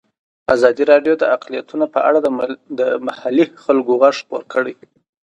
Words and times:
ازادي 0.55 0.83
راډیو 0.91 1.13
د 1.17 1.23
اقلیتونه 1.35 1.85
په 1.93 1.99
اړه 2.09 2.19
د 2.79 2.81
محلي 3.07 3.45
خلکو 3.63 3.93
غږ 4.01 4.15
خپور 4.23 4.43
کړی. 4.53 4.75